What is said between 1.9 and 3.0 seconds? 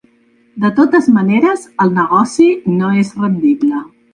negoci no